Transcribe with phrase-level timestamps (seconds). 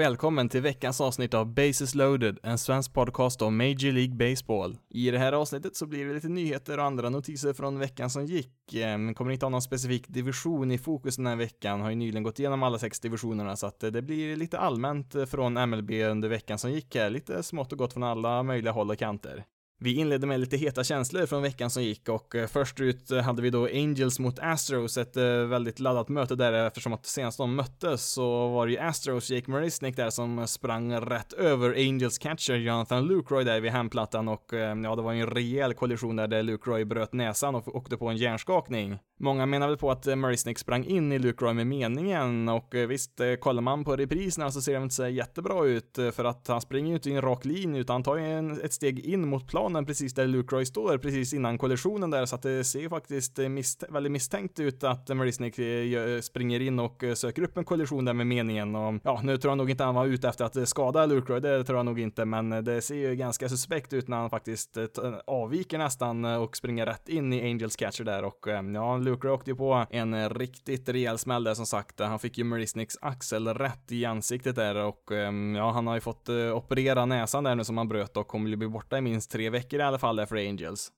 [0.00, 4.78] Och välkommen till veckans avsnitt av Bases loaded, en svensk podcast om Major League Baseball.
[4.90, 8.26] I det här avsnittet så blir det lite nyheter och andra notiser från veckan som
[8.26, 8.74] gick.
[8.74, 12.22] Ehm, kommer inte ha någon specifik division i fokus den här veckan, har ju nyligen
[12.22, 15.90] gått igenom alla sex divisionerna så att eh, det blir lite allmänt eh, från MLB
[15.90, 19.44] under veckan som gick här, lite smått och gott från alla möjliga håll och kanter.
[19.82, 23.20] Vi inledde med lite heta känslor från veckan som gick och eh, först ut eh,
[23.20, 27.38] hade vi då Angels mot Astros, ett eh, väldigt laddat möte där eftersom att senast
[27.38, 32.18] de möttes så var det ju Astros Jake Marisnik där som sprang rätt över Angels
[32.18, 34.46] catcher Jonathan Lucroy där vid hemplattan och
[34.84, 38.08] ja, det var ju en rejäl kollision där, där Lucroy bröt näsan och åkte på
[38.08, 38.98] en hjärnskakning.
[39.20, 43.62] Många menar väl på att Marisnik sprang in i Lucroy med meningen och visst, kollar
[43.62, 46.94] man på repriserna så ser det inte så jättebra ut för att han springer ju
[46.94, 49.69] inte i en rak linje utan han tar ju en, ett steg in mot planen
[49.70, 53.38] planen precis där Luke Roy står, precis innan kollisionen där, så att det ser faktiskt
[53.38, 57.64] misst väldigt misstänkt ut att Marisnik eh, eh, springer in och eh, söker upp en
[57.64, 58.76] kollision där med meningen.
[58.76, 61.40] Och ja, nu tror jag nog inte han var ute efter att skada Luke Roy,
[61.40, 64.78] det tror jag nog inte, men det ser ju ganska suspekt ut när han faktiskt
[65.26, 69.50] avviker nästan och springer rätt in i Angels catcher där och ja, Luke Roy åkte
[69.50, 72.00] ju på en riktigt rejäl smäll där som sagt.
[72.00, 75.10] Han fick ju Marisniks axel rätt i ansiktet där och
[75.56, 78.56] ja, han har ju fått operera näsan där nu som han bröt och kommer ju
[78.56, 80.92] bli borta i minst tre veckor veckor i alla fall där för Angels.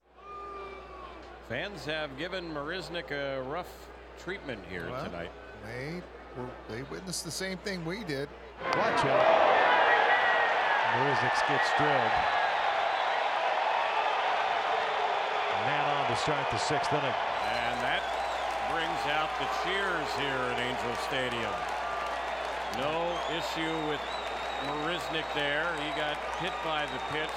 [1.48, 3.72] Fans have given Marisnik a rough
[4.24, 5.30] treatment here Well, tonight.
[5.64, 6.02] They
[6.36, 8.28] were, they witnessed the same thing we did.
[8.77, 9.27] Watch out.
[10.94, 12.14] Marisnik gets drilled.
[15.66, 17.17] Man on to start the sixth inning.
[17.62, 18.02] And that
[18.73, 21.56] brings out the cheers here at Angel Stadium.
[22.79, 22.96] No
[23.39, 24.00] issue with
[24.68, 25.67] Marisnik there.
[25.83, 27.36] He got hit by the pitch.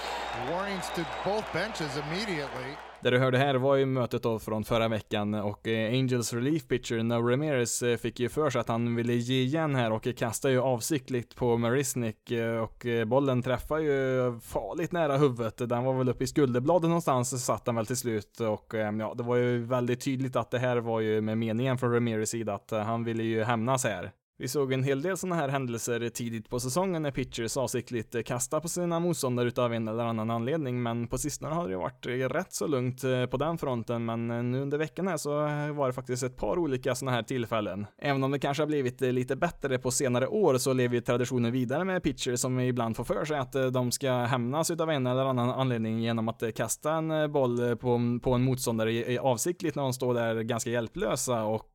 [0.52, 2.76] Warnings to both benches immediately.
[3.02, 6.68] Det du hörde här var ju mötet då från förra veckan och eh, Angels relief
[6.68, 10.08] pitcher No Ramirez eh, fick ju för sig att han ville ge igen här och
[10.18, 15.58] kastade ju avsiktligt på Marisnik eh, och bollen träffar ju farligt nära huvudet.
[15.58, 19.24] Den var väl uppe i skulderbladet någonstans satt den väl till slut och ja, det
[19.24, 22.72] var ju väldigt tydligt att det här var ju med meningen från Ramirez sida att
[22.72, 24.12] han ville ju hämnas här.
[24.38, 28.22] Vi såg en hel del sådana här händelser tidigt på säsongen när pitchers avsiktligt eh,
[28.22, 32.06] kastade på sina motståndare utav en eller annan anledning, men på sistone har det varit
[32.06, 35.30] eh, rätt så lugnt eh, på den fronten, men nu under veckan här så
[35.74, 37.86] var det faktiskt ett par olika sådana här tillfällen.
[37.98, 41.52] Även om det kanske har blivit lite bättre på senare år så lever ju traditionen
[41.52, 45.26] vidare med pitchers som ibland får för sig att de ska hämnas utav en eller
[45.26, 50.14] annan anledning genom att kasta en boll på, på en motståndare avsiktligt när de står
[50.14, 51.72] där ganska hjälplösa och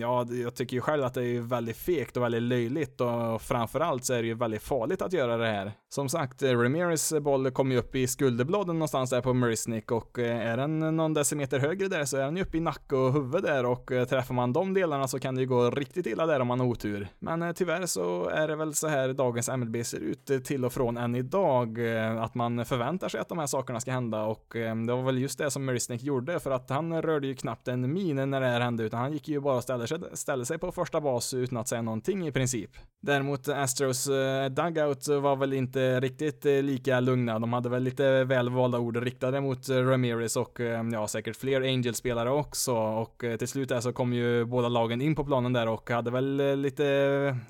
[0.00, 4.04] ja, jag tycker ju själv att det är väldigt fegt och väldigt löjligt och framförallt
[4.04, 5.72] så är det ju väldigt farligt att göra det här.
[5.88, 10.18] Som sagt, eh, Ramirez boll kom ju upp i skulderbladen någonstans där på Marisnik och
[10.18, 13.12] eh, är den någon decimeter högre där så är den ju uppe i nacke och
[13.12, 16.26] huvud där och eh, träffar man de delarna så kan det ju gå riktigt illa
[16.26, 17.08] där om man har otur.
[17.18, 20.96] Men tyvärr så är det väl så här dagens MLB ser ut till och från
[20.96, 21.80] än idag,
[22.20, 24.46] att man förväntar sig att de här sakerna ska hända och
[24.86, 27.92] det var väl just det som Marisnik gjorde för att han rörde ju knappt en
[27.92, 30.58] min när det här hände utan han gick ju bara och ställde sig, ställde sig
[30.58, 32.70] på första bas utan att säga någonting i princip.
[33.02, 34.08] Däremot Astros
[34.50, 37.38] dugout var väl inte riktigt eh, lika lugna.
[37.38, 41.60] De hade väl lite välvalda ord riktade mot eh, Ramirez och eh, ja, säkert fler
[41.60, 42.76] Angels-spelare också.
[42.76, 46.10] Och till slut där så kom ju båda lagen in på planen där och hade
[46.10, 46.84] väl lite,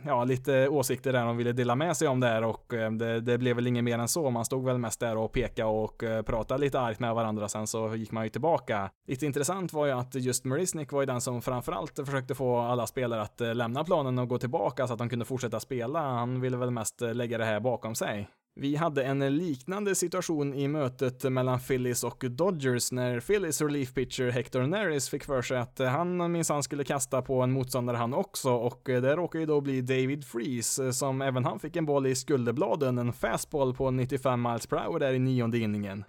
[0.07, 2.65] ja, lite åsikter där de ville dela med sig om där och
[2.99, 4.31] det, det blev väl inget mer än så.
[4.31, 7.49] Man stod väl mest där och pekade och pratade lite argt med varandra.
[7.49, 8.91] Sen så gick man ju tillbaka.
[9.07, 12.87] Lite intressant var ju att just Marisnik var ju den som framförallt försökte få alla
[12.87, 16.01] spelare att lämna planen och gå tillbaka så att de kunde fortsätta spela.
[16.01, 18.26] Han ville väl mest lägga det här bakom sig.
[18.59, 24.31] Vi hade en liknande situation i mötet mellan Phillies och Dodgers när Phillies relief pitcher
[24.31, 28.51] Hector Neris fick för sig att han minsann skulle kasta på en motståndare han också
[28.51, 32.15] och det råkade ju då bli David Freeze som även han fick en boll i
[32.15, 36.05] skulderbladen, en fastball på 95 miles per hour där i nionde inningen.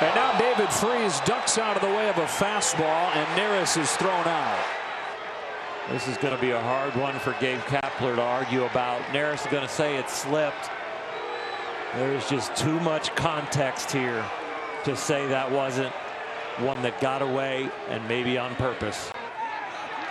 [0.00, 3.96] And now David Freeze ducks out of the way of a fastball and Neris is
[3.96, 4.60] thrown out.
[5.92, 9.00] This is going to be a hard one for Gabe Kapler to argue about.
[9.12, 10.79] Neris is going to say it slipped.
[11.96, 14.24] There's just too much context here
[14.84, 15.92] to say that wasn't
[16.58, 19.10] one that got away and maybe on purpose.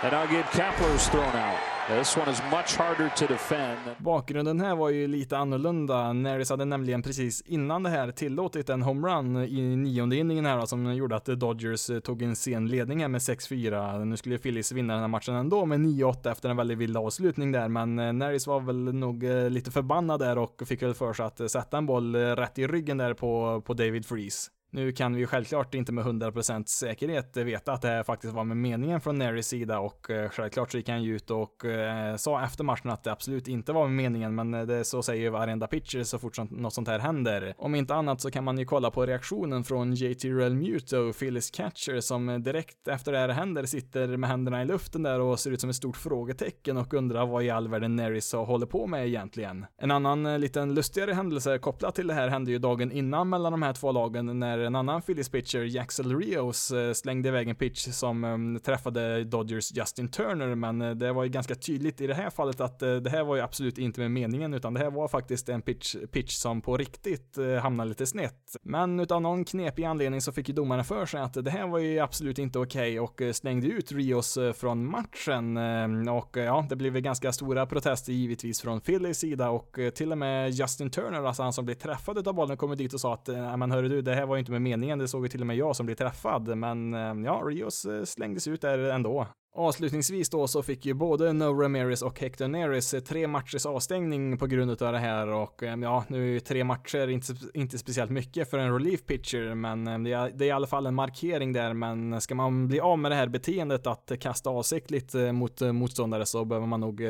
[0.02, 1.58] And now Gabe Kapler's thrown out.
[1.98, 3.78] This one is much harder to defend.
[3.98, 6.12] Bakgrunden här var ju lite annorlunda.
[6.12, 10.66] Naris hade nämligen precis innan det här tillåtit en homerun i nionde inningen här då,
[10.66, 14.04] som gjorde att Dodgers eh, tog en sen ledning här med 6-4.
[14.04, 17.52] Nu skulle Phillies vinna den här matchen ändå med 9-8 efter en väldigt vild avslutning
[17.52, 21.12] där, men eh, Naris var väl nog eh, lite förbannad där och fick väl för
[21.12, 24.50] sig att sätta en boll rätt i ryggen där på, på David Freeze.
[24.72, 28.44] Nu kan vi ju självklart inte med 100% säkerhet veta att det här faktiskt var
[28.44, 32.16] med meningen från Nerys sida och eh, självklart så gick han ju ut och eh,
[32.16, 35.22] sa efter matchen att det absolut inte var med meningen, men eh, det så säger
[35.22, 37.54] ju varenda pitcher så fort något sånt här händer.
[37.58, 42.00] Om inte annat så kan man ju kolla på reaktionen från JT Realmuto, Phyllis Catcher,
[42.00, 45.60] som direkt efter det här händer sitter med händerna i luften där och ser ut
[45.60, 49.66] som ett stort frågetecken och undrar vad i all världen Nerys håller på med egentligen.
[49.78, 53.62] En annan liten lustigare händelse kopplat till det här hände ju dagen innan mellan de
[53.62, 57.88] här två lagen när en annan Phillies pitcher, Jaxel Rios, eh, slängde iväg en pitch
[57.88, 62.14] som ehm, träffade Dodgers Justin Turner, men eh, det var ju ganska tydligt i det
[62.14, 64.90] här fallet att eh, det här var ju absolut inte med meningen, utan det här
[64.90, 68.56] var faktiskt en pitch, pitch som på riktigt hamnade lite snett.
[68.62, 71.78] Men utav någon knepig anledning så fick ju domaren för sig att det här var
[71.78, 75.56] ju absolut inte okej okay och slängde ut Rios från matchen.
[75.56, 80.18] Ehm, och ja, det blev ganska stora protester givetvis från Phillies sida och till och
[80.18, 83.28] med Justin Turner, alltså han som blev träffad av bollen, kom dit och sa att
[83.58, 85.46] men hörru du, det här var ju inte med meningen, det såg ju till och
[85.46, 89.26] med jag som blev träffad, men eh, ja, Rios eh, slängdes ut där ändå.
[89.56, 94.38] Avslutningsvis då så fick ju både No Ramirez och Hector Neris eh, tre matchers avstängning
[94.38, 98.10] på grund av det här och ja, nu är ju tre matcher inte, inte speciellt
[98.10, 101.52] mycket för en relief pitcher, men det är, det är i alla fall en markering
[101.52, 106.26] där, men ska man bli av med det här beteendet att kasta avsiktligt mot motståndare
[106.26, 107.00] så behöver man nog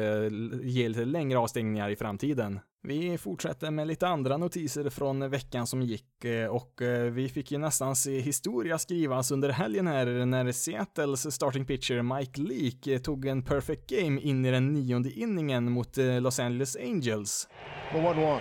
[0.62, 2.60] ge lite längre avstängningar i framtiden.
[2.82, 7.52] Vi fortsätter med lite andra notiser från veckan som gick eh, och eh, vi fick
[7.52, 13.00] ju nästan se historia skrivas under helgen här när Seattles starting pitcher Mike Leake eh,
[13.00, 17.48] tog en perfect game in i den nionde inningen mot Los Angeles Angels.
[17.92, 18.40] The 1-1.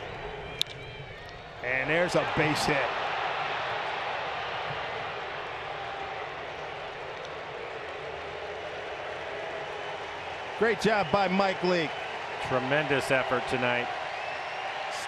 [1.64, 2.90] And there's a base hit.
[10.60, 11.92] Great job by Mike Leake.
[12.50, 13.88] Tremendous effort tonight.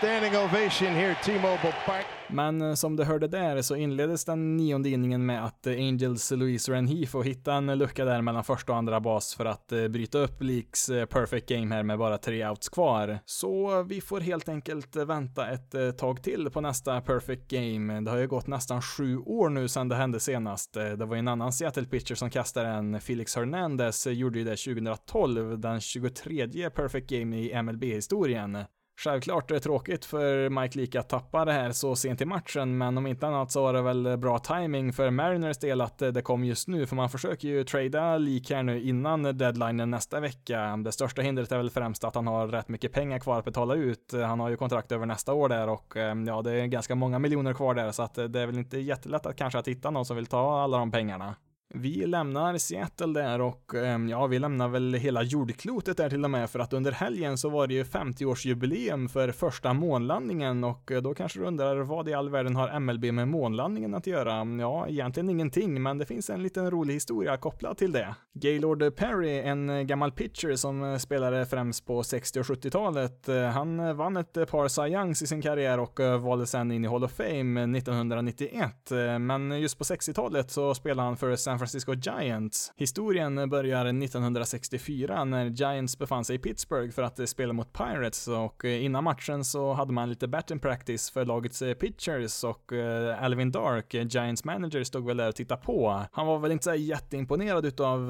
[0.02, 2.06] Standing ovation here T-Mobile Park.
[2.30, 6.32] Men eh, som du hörde där så inleddes den nionde inningen med att eh, Angels
[6.32, 9.88] Louise Ranhee får hitta en lucka där mellan första och andra bas för att eh,
[9.88, 13.20] bryta upp Leaks perfect game här med bara tre outs kvar.
[13.26, 18.02] Så vi får helt enkelt vänta ett tag till på nästa perfect game.
[18.02, 20.74] Det har ju gått nästan sju år nu sedan det hände senast.
[20.74, 24.58] Det var ju en annan Seattle pitcher som kastade en, Felix Hernandez, gjorde ju det
[24.58, 28.58] 2012, den 23 perfect game i MLB-historien.
[29.04, 32.78] Självklart är det tråkigt för Mike Leake att tappa det här så sent i matchen,
[32.78, 36.22] men om inte annat så var det väl bra timing för Mariners del att det
[36.22, 40.78] kom just nu, för man försöker ju trada Leake här nu innan deadlinen nästa vecka.
[40.78, 43.76] Det största hindret är väl främst att han har rätt mycket pengar kvar att betala
[43.76, 44.14] ut.
[44.14, 47.20] Han har ju kontrakt över nästa år där och eh, ja, det är ganska många
[47.20, 50.06] miljoner kvar där, så att det är väl inte jättelätt att kanske att hitta någon
[50.06, 51.36] som vill ta alla de pengarna.
[51.74, 56.30] Vi lämnar Seattle där och ehm, ja, vi lämnar väl hela jordklotet där till och
[56.30, 61.02] med för att under helgen så var det ju 50-årsjubileum för första månlandningen och eh,
[61.02, 64.34] då kanske du undrar vad i all världen har MLB med månlandningen att göra?
[64.36, 68.16] Mm, ja, egentligen ingenting, men det finns en liten rolig historia kopplad till det.
[68.34, 73.98] Gaylord Perry, en eh, gammal pitcher som eh, spelade främst på 60 och 70-talet, han
[73.98, 77.12] vann ett par Cy Youngs i sin karriär och valdes sen in i Hall of
[77.12, 82.74] Fame 1991, men just på 60-talet så spelade han för San Francisco Giants.
[82.76, 88.28] Historien börjar 1964 när Giants befann sig i Pittsburgh för att eh, spela mot Pirates
[88.28, 92.72] och eh, innan matchen så hade man lite batting practice för lagets eh, pitchers och
[93.20, 96.06] Alvin Dark, Giants manager, stod väl där och tittade på.
[96.12, 98.10] Han var väl inte så jätteimponerad utav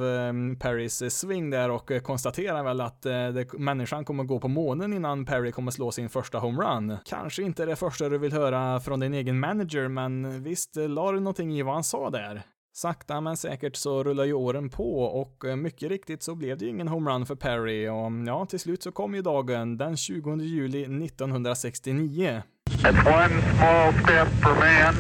[0.60, 3.06] Perrys swing där och konstaterar väl att
[3.54, 6.98] människan kommer gå på månen innan Perry kommer slå sin första homerun.
[7.06, 11.20] Kanske inte det första du vill höra från din egen manager, men visst la du
[11.20, 12.44] någonting i vad han sa där?
[12.74, 16.66] Sakta men säkert så rullar ju åren på och eh, mycket riktigt så blev det
[16.66, 19.98] ju ingen homerun för Perry och mm, ja, till slut så kom ju dagen den
[19.98, 22.44] 20 juli 1969.
[22.70, 24.96] It's one small step for man,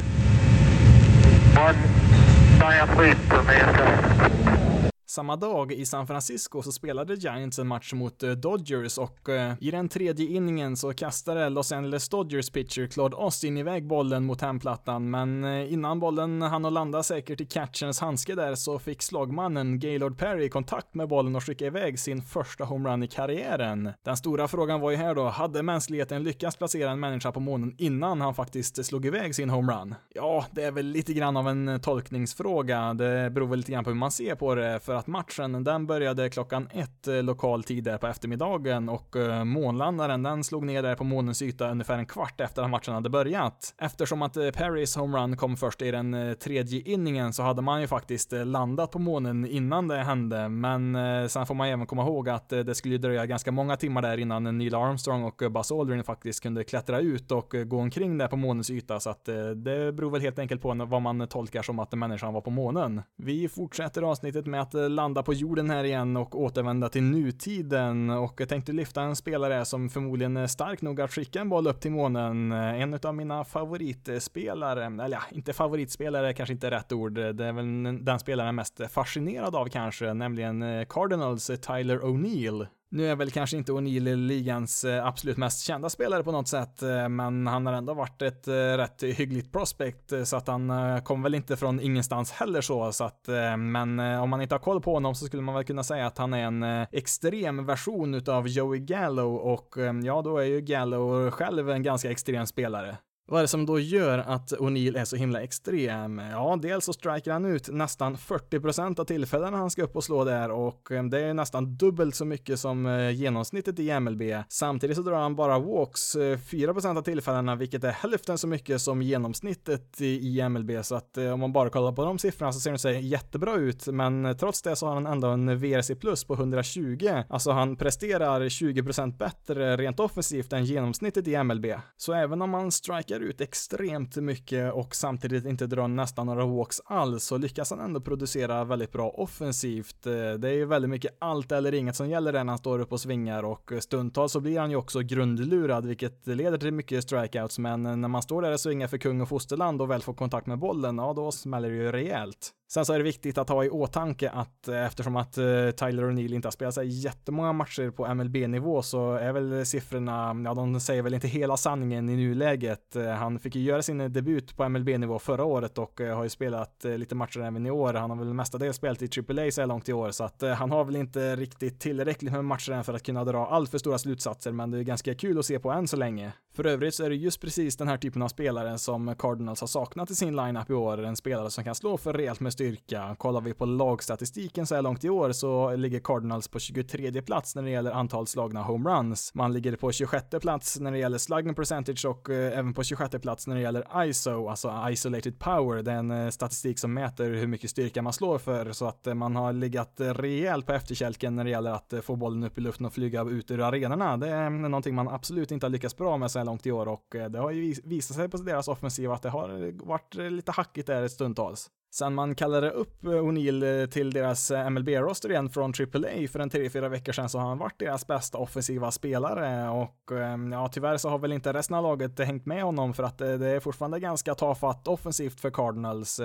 [5.11, 9.53] samma dag i San Francisco så spelade Giants en match mot eh, Dodgers och eh,
[9.59, 14.41] i den tredje inningen så kastade Los Angeles Dodgers pitcher Claude Austin iväg bollen mot
[14.41, 19.01] hemplattan, men eh, innan bollen hann att landa säkert i catcherns handske där så fick
[19.01, 23.89] slagmannen Gaylord Perry kontakt med bollen och skickade iväg sin första homerun i karriären.
[24.03, 27.75] Den stora frågan var ju här då, hade mänskligheten lyckats placera en människa på månen
[27.77, 29.95] innan han faktiskt slog iväg sin homerun?
[30.13, 32.93] Ja, det är väl lite grann av en tolkningsfråga.
[32.93, 35.87] Det beror väl lite grann på hur man ser på det, för att matchen den
[35.87, 40.83] började klockan ett eh, lokal tid där på eftermiddagen och eh, månlandaren den slog ner
[40.83, 43.75] där på månens yta ungefär en kvart efter att matchen hade börjat.
[43.77, 47.87] Eftersom att eh, Perrys homerun kom först i den tredje inningen så hade man ju
[47.87, 50.97] faktiskt landat på månen innan det hände, men
[51.29, 54.57] sen får man även komma ihåg att det skulle dröja ganska många timmar där innan
[54.57, 58.69] Neil Armstrong och Buzz Aldrin faktiskt kunde klättra ut och gå omkring där på månens
[58.69, 62.33] yta, så att det beror väl helt enkelt på vad man tolkar som att människan
[62.33, 63.01] var på månen.
[63.17, 68.41] Vi fortsätter avsnittet med att landa på jorden här igen och återvända till nutiden och
[68.41, 71.81] jag tänkte lyfta en spelare som förmodligen är stark nog att skicka en boll upp
[71.81, 72.51] till månen.
[72.51, 77.13] En av mina favoritspelare, eller ja, inte favoritspelare kanske inte är rätt ord.
[77.13, 81.55] Det är väl den spelaren jag är mest fascinerad av kanske, nämligen eh, Cardinals eh,
[81.55, 82.67] Tyler O'Neill.
[82.93, 86.81] Nu är väl kanske inte O'Neill ligans eh, absolut mest kända spelare på något sätt,
[86.81, 90.71] eh, men han har ändå varit ett eh, rätt hyggligt prospect, så att han
[91.03, 94.81] kom väl inte från ingenstans heller så, så att, men om man inte har koll
[94.81, 98.47] på honom så skulle man väl kunna säga att han är en extrem version utav
[98.47, 102.97] Joey Gallo och ja, då är ju Gallo själv en ganska extrem spelare.
[103.27, 106.19] Vad är det som då gör att O'Neill är så himla extrem?
[106.19, 110.23] Ja, dels så striker han ut nästan 40% av tillfällena han ska upp och slå
[110.23, 114.21] där och eh, det är nästan dubbelt så mycket som eh, genomsnittet i MLB.
[114.49, 118.81] Samtidigt så drar han bara walks eh, 4% av tillfällena, vilket är hälften så mycket
[118.81, 122.71] som genomsnittet i MLB, så att om man bara kollar på de siffrorna så ser
[122.71, 126.33] det sig jättebra ut, men trots det så har han ändå en VRC plus på
[126.33, 127.23] 120.
[127.29, 131.65] Alltså han presterar 20% bättre rent offensivt än genomsnittet i MLB.
[131.97, 136.45] Så även om man striker strikar ut extremt mycket och samtidigt inte drar nästan några
[136.45, 140.05] walks alls så lyckas han ändå producera väldigt bra offensivt.
[140.05, 142.91] Eh, det är ju väldigt mycket allt eller inget som gäller när han står upp
[142.91, 147.59] och svingar och stundtals så blir han ju också grundlurad vilket leder till mycket strikeouts
[147.59, 150.47] men när man står där och svingar för kung och fosterland och väl får kontakt
[150.47, 152.51] med bollen, ja då smäller det ju rejält.
[152.73, 156.03] Sen så är det viktigt att ha i åtanke att eh, eftersom att eh, Tyler
[156.03, 160.79] O'Neill inte har spelat sig jättemånga matcher på MLB-nivå så är väl siffrorna, ja de
[160.79, 162.95] säger väl inte hela sanningen i nuläget.
[162.95, 166.85] Eh, han fick ju göra sin debut på MLB-nivå förra året och har ju spelat
[166.97, 167.93] lite matcher även i år.
[167.93, 170.71] Han har väl mestadels spelat i AAA så här långt i år så att han
[170.71, 173.97] har väl inte riktigt tillräckligt med matcher än för att kunna dra allt för stora
[173.97, 176.31] slutsatser men det är ganska kul att se på än så länge.
[176.53, 179.67] För övrigt så är det just precis den här typen av spelare som Cardinals har
[179.67, 181.03] saknat i sin lineup i år.
[181.03, 183.15] En spelare som kan slå för rejält med styrka.
[183.17, 187.55] Kollar vi på lagstatistiken så här långt i år så ligger Cardinals på 23 plats
[187.55, 189.31] när det gäller antal slagna homeruns.
[189.33, 193.21] Man ligger på 26 plats när det gäller slugging percentage och eh, även på 26
[193.21, 195.83] plats när det gäller ISO, alltså isolated power.
[195.83, 199.07] Det är en eh, statistik som mäter hur mycket styrka man slår för så att
[199.07, 202.43] eh, man har legat eh, rejält på efterkälken när det gäller att eh, få bollen
[202.43, 204.17] upp i luften och flyga ut ur arenorna.
[204.17, 206.87] Det är någonting man absolut inte har lyckats bra med så här långt i år
[206.87, 210.51] och eh, det har ju visat sig på deras offensiv att det har varit lite
[210.51, 211.69] hackigt där stundtals.
[211.93, 216.39] Sen man kallade upp eh, O'Neill eh, till deras eh, MLB-roster igen från AAA för
[216.39, 220.67] en 3-4 veckor sedan så har han varit deras bästa offensiva spelare och ehm, ja,
[220.67, 223.59] tyvärr så har väl inte resten av laget hängt med honom för att det är
[223.59, 226.21] fortfarande ganska tafatt offensivt för Cardinals.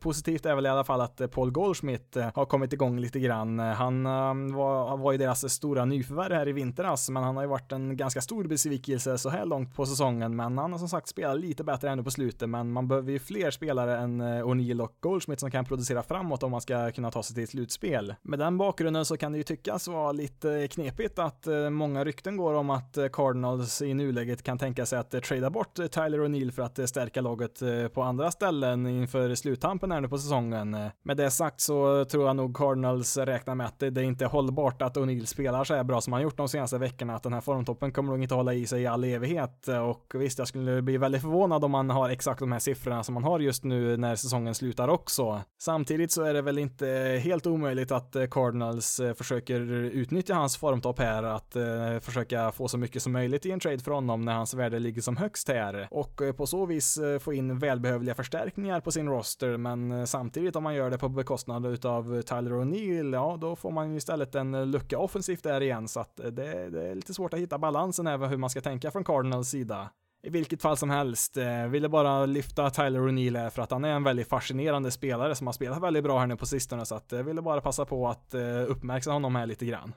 [0.00, 3.58] Positivt är väl i alla fall att Paul Goldschmidt har kommit igång lite grann.
[3.58, 7.48] Han ehm, var, var ju deras stora nyförvärv här i vintras, men han har ju
[7.48, 11.08] varit en ganska stor besvikelse så här långt på säsongen, men han har som sagt
[11.08, 14.95] spelat lite bättre ännu på slutet, men man behöver ju fler spelare än O'Neill och
[15.00, 18.14] Goldschmidt som kan producera framåt om man ska kunna ta sig till slutspel.
[18.22, 22.36] Med den bakgrunden så kan det ju tyckas vara lite knepigt att eh, många rykten
[22.36, 26.18] går om att eh, Cardinals i nuläget kan tänka sig att eh, trada bort Tyler
[26.18, 27.62] O'Neill för att stärka laget
[27.94, 30.76] på andra ställen inför sluttampen här nu på säsongen.
[31.02, 34.82] Med det sagt så tror jag nog Cardinals räknar med att det inte är hållbart
[34.82, 37.40] att O'Neill spelar så här bra som han gjort de senaste veckorna, att den här
[37.40, 40.96] formtoppen kommer nog inte hålla i sig i all evighet och visst, jag skulle bli
[40.96, 44.16] väldigt förvånad om man har exakt de här siffrorna som man har just nu när
[44.16, 45.42] säsongen slutar också.
[45.58, 46.86] Samtidigt så är det väl inte
[47.24, 52.68] helt omöjligt att eh, Cardinals eh, försöker utnyttja hans formtopp här, att eh, försöka få
[52.68, 55.48] så mycket som möjligt i en trade för honom när hans värde ligger som högst
[55.48, 60.62] här och på så vis få in välbehövliga förstärkningar på sin roster, men samtidigt om
[60.62, 64.70] man gör det på bekostnad utav Tyler O'Neill, ja, då får man ju istället en
[64.70, 66.30] lucka offensivt där igen, så att det,
[66.70, 69.90] det är lite svårt att hitta balansen även hur man ska tänka från Cardinals sida.
[70.26, 73.88] I vilket fall som helst, eh, ville bara lyfta Tyler O'Neill för att han är
[73.88, 77.12] en väldigt fascinerande spelare som har spelat väldigt bra här nu på sistone så att
[77.12, 79.92] jag eh, ville bara passa på att eh, uppmärksamma honom här lite grann.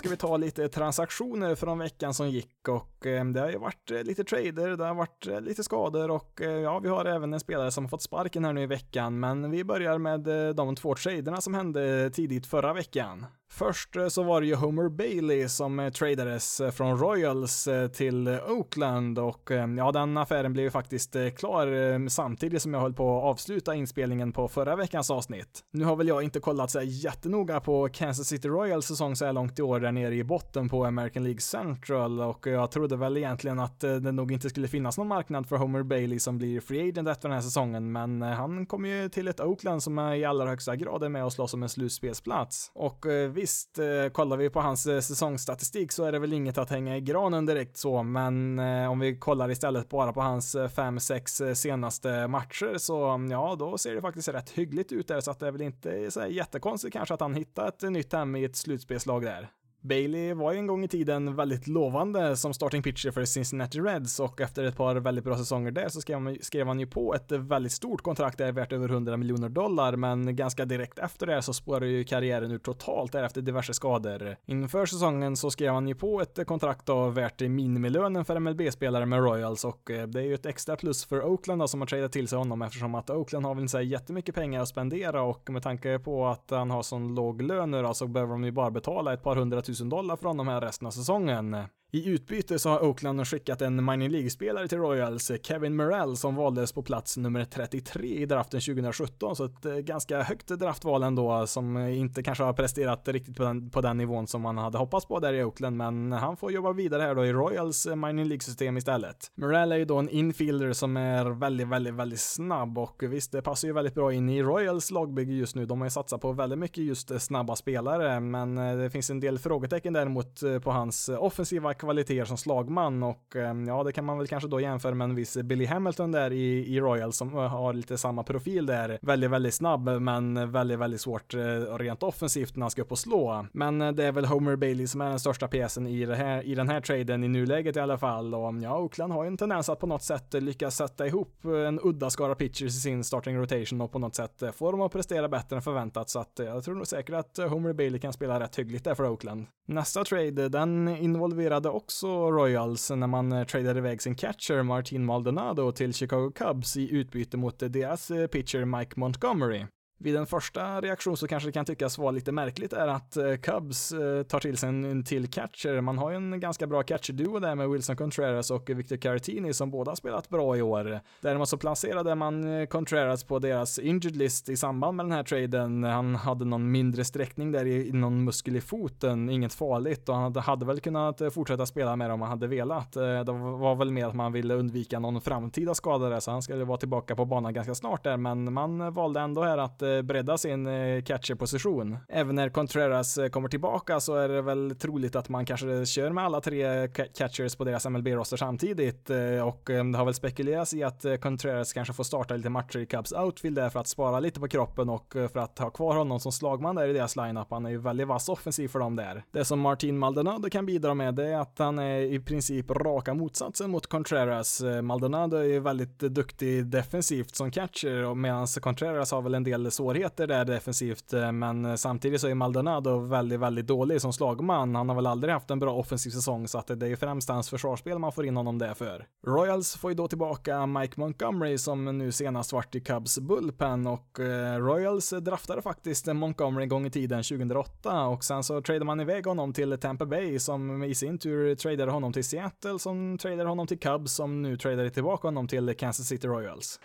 [0.00, 3.90] Ska vi ta lite transaktioner från veckan som gick och eh, det har ju varit
[3.90, 7.40] eh, lite trader, det har varit eh, lite skador och ja, vi har även en
[7.40, 10.20] spelare som har fått sparken här nu i veckan, men vi börjar med
[10.56, 13.26] de två traderna som hände tidigt förra veckan.
[13.52, 18.28] Först eh, så var det ju Homer Bailey som eh, tradades eh, från Royals till
[18.28, 23.24] Oakland och ja, den affären blev ju faktiskt klar samtidigt som jag höll på att
[23.24, 25.60] avsluta inspelningen på förra veckans avsnitt.
[25.72, 29.32] Nu har väl jag inte kollat så jättenoga på Kansas City Royals säsong så här
[29.32, 33.16] långt i år där nere i botten på American League Central och jag trodde väl
[33.16, 36.88] egentligen att det nog inte skulle finnas någon marknad för Homer Bailey som blir free
[36.88, 40.24] agent efter den här säsongen, men han kommer ju till ett Oakland som är i
[40.24, 43.06] allra högsta grad är med och slåss om en slutspelsplats och
[43.40, 46.96] visst, eh, kollar vi på hans eh, säsongsstatistik så är det väl inget att hänga
[46.96, 51.46] i granen direkt så, men eh, om vi kollar istället bara på hans eh, 5-6
[51.48, 55.30] eh, senaste matcher så mm, ja, då ser det faktiskt rätt hyggligt ut där så
[55.30, 58.44] att det är väl inte så jättekonstigt kanske att han hittar ett nytt hem i
[58.44, 59.50] ett slutspelslag där.
[59.82, 64.20] Bailey var ju en gång i tiden väldigt lovande som starting pitcher för Cincinnati Reds
[64.20, 67.14] och efter ett par väldigt bra säsonger där så skrev han, skrev han ju på
[67.14, 71.42] ett väldigt stort kontrakt där värt över 100 miljoner dollar men ganska direkt efter det
[71.42, 74.36] så spårade ju karriären ur totalt därefter diverse skador.
[74.46, 79.18] Inför säsongen så skrev han ju på ett kontrakt då värt minimilönen för MLB-spelare med
[79.18, 82.12] Royals och eh, det är ju ett extra plus för Oakland då som har tradeat
[82.12, 85.50] till sig honom eftersom att Oakland har väl inte så jättemycket pengar att spendera och
[85.50, 88.50] med tanke på att han har sån låg lön nu då så behöver de ju
[88.50, 91.56] bara betala ett par hundratusen 000 dollar från de här resten av säsongen.
[91.92, 96.72] I utbyte så har Oakland skickat en Mining League-spelare till Royals, Kevin Morell, som valdes
[96.72, 101.76] på plats nummer 33 i draften 2017, så ett eh, ganska högt draftval ändå, som
[101.76, 105.06] eh, inte kanske har presterat riktigt på den, på den nivån som man hade hoppats
[105.06, 108.24] på där i Oakland, men han får jobba vidare här då i Royals eh, Mining
[108.24, 109.32] League-system istället.
[109.34, 113.42] Morell är ju då en infielder som är väldigt, väldigt, väldigt snabb och visst, det
[113.42, 115.66] passar ju väldigt bra in i Royals lagbygge just nu.
[115.66, 119.38] De har ju satsat på väldigt mycket just snabba spelare, men det finns en del
[119.38, 124.26] frågetecken däremot på hans offensiva kvaliteter som slagman och eh, ja, det kan man väl
[124.26, 127.72] kanske då jämföra med en viss Billy Hamilton där i, i Royal som eh, har
[127.72, 128.98] lite samma profil där.
[129.02, 131.40] Väldigt, väldigt snabb, men väldigt, väldigt svårt eh,
[131.78, 133.46] rent offensivt när han ska upp och slå.
[133.52, 136.54] Men det är väl Homer Bailey som är den största pjäsen i, det här, i
[136.54, 139.36] den här traden i nuläget i alla fall och mm, ja, Oakland har ju en
[139.36, 143.36] tendens att på något sätt lyckas sätta ihop en udda skara pitchers i sin starting
[143.36, 146.64] rotation och på något sätt få dem att prestera bättre än förväntat så att jag
[146.64, 149.46] tror nog säkert att Homer Bailey kan spela rätt hyggligt där för Oakland.
[149.66, 155.72] Nästa trade, den involverade också Royals när man eh, tradade iväg sin catcher Martin Maldonado
[155.72, 159.66] till Chicago Cubs i utbyte mot eh, deras eh, pitcher Mike Montgomery.
[160.02, 163.34] Vid en första reaktion så kanske det kan tyckas vara lite märkligt är att eh,
[163.36, 165.80] Cubs eh, tar till sig en, till catcher.
[165.80, 169.70] Man har ju en ganska bra catcher-duo där med Wilson Contreras och Victor Caratini som
[169.70, 171.00] båda har spelat bra i år.
[171.20, 175.22] Däremot så placerade man eh, Contreras på deras injured list i samband med den här
[175.22, 175.84] traden.
[175.84, 180.24] Han hade någon mindre sträckning där i, någon muskel i foten, inget farligt och han
[180.24, 182.92] hade, hade väl kunnat fortsätta spela med det om han hade velat.
[182.92, 183.24] Det
[183.58, 186.78] var väl mer att man ville undvika någon framtida skada där så han skulle vara
[186.78, 190.66] tillbaka på banan ganska snart där men man valde ändå här att Eh, bredda sin
[190.66, 191.96] eh, catcherposition.
[192.08, 196.10] Även när Contreras eh, kommer tillbaka så är det väl troligt att man kanske kör
[196.10, 199.10] med alla tre catchers på deras MLB-roster samtidigt
[199.44, 203.12] och det har väl spekulerats i att Contreras kanske får starta lite matcher i Cubs
[203.12, 206.32] outfield där för att spara lite på kroppen och för att ha kvar honom som
[206.32, 207.46] slagman där i deras lineup.
[207.50, 209.24] Han är ju väldigt vass offensiv för dem där.
[209.30, 213.14] Det som Martin Maldonado kan bidra med det är att han är i princip raka
[213.14, 214.62] motsatsen mot Contreras.
[214.82, 219.70] Maldonado är ju väldigt duktig defensivt som catcher och medan Contreras har väl en del
[219.80, 224.74] svårigheter där defensivt, eh, men samtidigt så är Maldonado väldigt, väldigt dålig som slagman.
[224.74, 227.28] Han har väl aldrig haft en bra offensiv säsong, så att det är ju främst
[227.28, 229.06] hans försvarsspel man får in honom där för.
[229.26, 234.20] Royals får ju då tillbaka Mike Montgomery som nu senast varit i Cubs bullpen och
[234.20, 239.00] eh, Royals draftade faktiskt Montgomery en gång i tiden 2008 och sen så tradade man
[239.00, 243.48] iväg honom till Tampa Bay som i sin tur tradade honom till Seattle som tradade
[243.48, 246.80] honom till Cubs som nu tradade tillbaka honom till Kansas City Royals.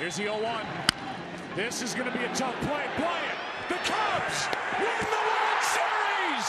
[0.00, 1.11] Here's the 0-1.
[1.54, 2.86] This is going to be a tough play.
[2.96, 3.38] Bryant,
[3.68, 6.48] the Cubs win the World Series!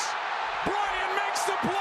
[0.63, 1.72] Bryant makes the play.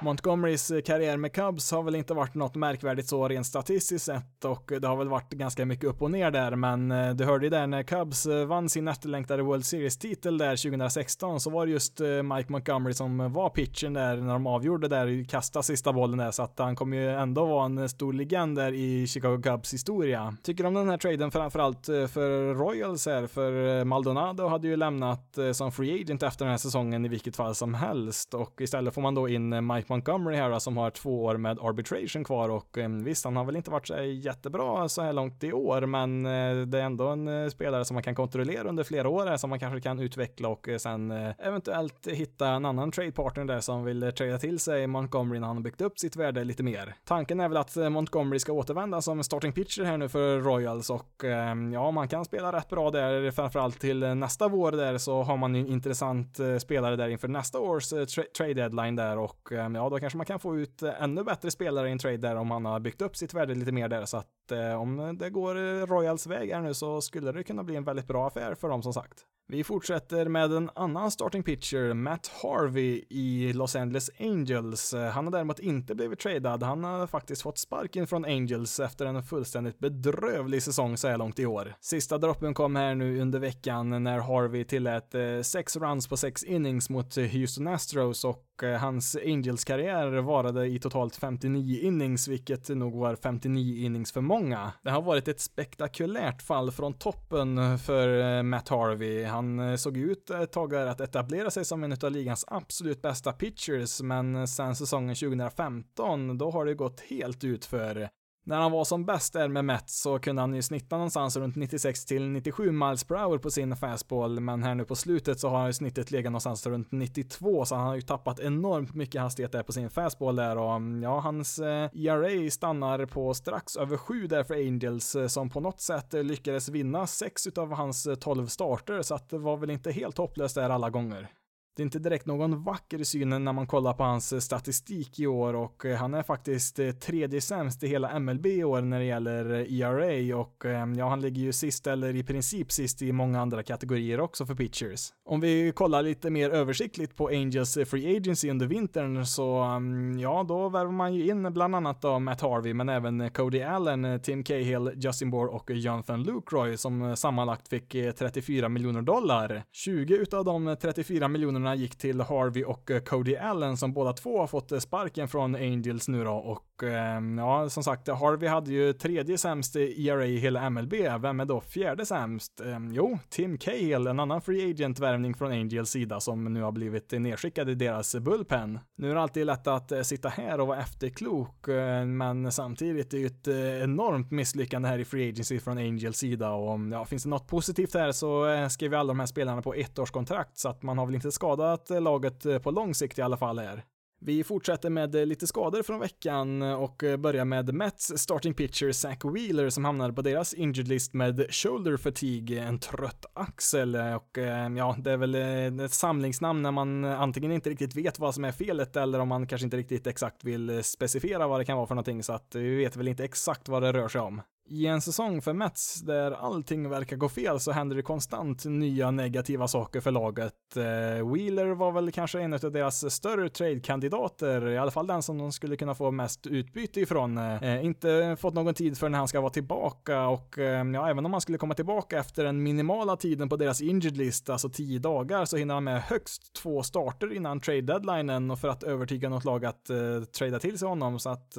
[0.00, 4.44] Montgomerys eh, karriär med Cubs har väl inte varit något märkvärdigt så rent statistiskt sett
[4.44, 7.24] och eh, det har väl varit ganska mycket upp och ner där men eh, du
[7.24, 11.72] hörde ju där när Cubs vann sin efterlängtade World Series-titel där 2016 så var det
[11.72, 16.30] just Mike Montgomery som var pitchen där när de avgjorde där, kasta sista bollen där
[16.30, 20.36] så att han kommer ju ändå vara en stor legend där i Chicago Cubs historia.
[20.42, 25.72] Tycker om den här traden framförallt för Royals här för Maldonado hade ju lämnat som
[25.72, 29.14] free agent efter den här säsongen i vilket fall som helst och istället får man
[29.14, 32.78] då in Mike Mike Montgomery här då, som har två år med arbitration kvar och
[32.78, 36.26] eh, visst, han har väl inte varit så jättebra så här långt i år, men
[36.26, 39.36] eh, det är ändå en eh, spelare som man kan kontrollera under flera år här,
[39.36, 43.84] som man kanske kan utveckla och sen eventuellt hitta en annan trade partner där som
[43.84, 46.94] vill trada till sig Montgomery när han har byggt upp sitt värde lite mer.
[47.04, 51.24] Tanken är väl att Montgomery ska återvända som starting pitcher här nu för Royals och
[51.72, 55.54] ja, man kan spela rätt bra där, framförallt till nästa vår där så har man
[55.54, 59.98] ju en intressant spelare där inför nästa års tra trade deadline där och ja, då
[59.98, 62.64] kanske man kan få ut eh, ännu bättre spelare i en trade där om han
[62.64, 65.86] har byggt upp sitt värde lite mer där så att eh, om det går eh,
[65.86, 68.82] Royals väg här nu så skulle det kunna bli en väldigt bra affär för dem
[68.82, 69.24] som sagt.
[69.48, 74.94] Vi fortsätter med en annan starting pitcher, Matt Harvey i Los Angeles Angels.
[75.12, 76.62] Han har däremot inte blivit tradad.
[76.62, 81.38] Han har faktiskt fått sparken från Angels efter en fullständigt bedrövlig säsong så här långt
[81.38, 81.74] i år.
[81.80, 86.44] Sista droppen kom här nu under veckan när Harvey tillät eh, sex runs på sex
[86.44, 92.98] innings mot Houston Astros och eh, hans Angels-karriär varade i totalt 59 innings, vilket nog
[92.98, 94.72] var 59 innings för många.
[94.82, 99.35] Det har varit ett spektakulärt fall från toppen för eh, Matt Harvey.
[99.36, 103.02] Han eh, såg ut ett tag där att etablera sig som en av ligans absolut
[103.02, 108.08] bästa pitchers, men sen säsongen 2015, då har det gått helt ut för
[108.46, 111.56] när han var som bäst där med Mets så kunde han ju snitta någonstans runt
[111.56, 115.48] 96 till 97 miles per hour på sin fastball, men här nu på slutet så
[115.48, 119.20] har han ju snittet legat någonstans runt 92, så han har ju tappat enormt mycket
[119.20, 123.96] hastighet där på sin fastball där och ja, hans eh, ERA stannar på strax över
[123.96, 128.08] 7 där för Angels eh, som på något sätt eh, lyckades vinna 6 utav hans
[128.20, 131.28] 12 starter, så att det var väl inte helt hopplöst där alla gånger.
[131.76, 135.26] Det är inte direkt någon vacker syn när man kollar på hans eh, statistik i
[135.26, 138.98] år och eh, han är faktiskt eh, tredje sämst i hela MLB i år när
[138.98, 143.12] det gäller ERA och ehm, ja, han ligger ju sist eller i princip sist i
[143.12, 145.12] många andra kategorier också för pitchers.
[145.24, 150.44] Om vi kollar lite mer översiktligt på Angels Free Agency under vintern så ehm, ja,
[150.48, 154.44] då värvar man ju in bland annat då Matt Harvey men även Cody Allen, Tim
[154.44, 159.62] Cahill, Justin Bohr och Jonathan Lucroy som sammanlagt fick 34 miljoner dollar.
[159.72, 164.40] 20 utav de 34 miljonerna gick till Harvey och eh, Cody Allen som båda två
[164.40, 168.72] har fått eh, sparken från Angels nu då och Ehm, ja, som sagt, Harvey hade
[168.72, 170.94] ju tredje sämst ERA i hela MLB.
[171.20, 172.60] Vem är då fjärde sämst?
[172.60, 176.72] Ehm, jo, Tim Cahill, en annan free agent värvning från Angels sida som nu har
[176.72, 178.78] blivit nedskickad i deras bullpen.
[178.96, 183.14] Nu är det alltid lätt att eh, sitta här och vara efterklok, eh, men samtidigt
[183.14, 186.80] är det ju ett eh, enormt misslyckande här i free agency från Angels sida och
[186.92, 190.68] ja, finns det något positivt här så skriver alla de här spelarna på ettårskontrakt så
[190.68, 193.84] att man har väl inte skadat laget på lång sikt i alla fall här.
[194.26, 198.54] Vi fortsätter med eh, lite skador från veckan eh, och eh, börjar med Mets starting
[198.54, 203.96] pitcher Zach Wheeler som hamnade på deras injured list med shoulder fatigue, en trött axel
[203.96, 204.38] och
[204.76, 205.34] ja, det är väl
[205.80, 209.46] ett samlingsnamn när man antingen inte riktigt vet vad som är felet eller om man
[209.46, 212.76] kanske inte riktigt exakt vill specificera vad det kan vara för någonting så att vi
[212.76, 214.40] vet väl inte exakt vad det rör sig om.
[214.68, 219.10] I en säsong för Mets där allting verkar gå fel så händer det konstant nya
[219.10, 220.76] negativa saker för laget.
[220.76, 225.38] Eh, Wheeler var väl kanske en av deras större trade-kandidater, i alla fall den som
[225.38, 227.38] de skulle kunna få mest utbyte ifrån.
[227.38, 231.26] Eh, inte fått någon tid för när han ska vara tillbaka och eh, ja, även
[231.26, 234.98] om han skulle komma tillbaka efter den minimala tiden på deras injured list, alltså 10
[234.98, 239.28] dagar, så hinner han med högst två starter innan trade deadlinen och för att övertyga
[239.28, 239.96] något lag att eh,
[240.38, 241.18] trada till sig honom.
[241.18, 241.56] Så att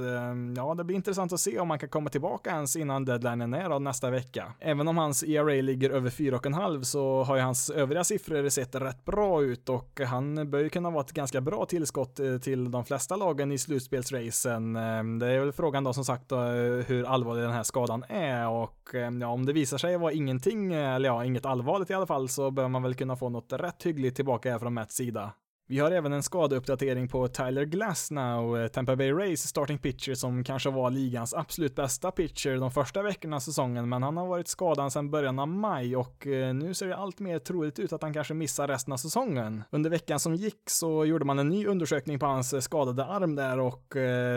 [0.56, 3.54] ja, det blir intressant att se om han kan komma tillbaka ens innan innan deadlinen
[3.54, 4.54] är då nästa vecka.
[4.60, 9.06] Även om hans ERA ligger över 4,5 så har ju hans övriga siffror sett rätt
[9.06, 12.86] bra ut och han bör ju kunna vara ett ganska bra tillskott eh, till de
[12.86, 14.76] flesta lagen i slutspelsracen.
[14.76, 16.40] Ehm, det är väl frågan då som sagt då,
[16.88, 20.74] hur allvarlig den här skadan är och ehm, ja, om det visar sig vara ingenting,
[20.74, 23.54] eh, eller ja, inget allvarligt i alla fall, så bör man väl kunna få något
[23.54, 25.32] rätt hyggligt tillbaka här från Mats sida.
[25.70, 30.44] Vi har även en skadeuppdatering på Tyler Glasnow, eh, Tampa Bay Rays starting pitcher som
[30.44, 34.48] kanske var ligans absolut bästa pitcher de första veckorna av säsongen, men han har varit
[34.48, 38.02] skadad sedan början av maj och eh, nu ser det allt mer troligt ut att
[38.02, 39.64] han kanske missar resten av säsongen.
[39.70, 43.36] Under veckan som gick så gjorde man en ny undersökning på hans eh, skadade arm
[43.36, 43.84] där och